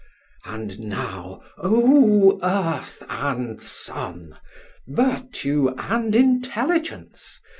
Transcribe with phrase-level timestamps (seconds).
[0.45, 4.35] And now, O earth and sun!
[4.87, 7.39] virtue and intelligence!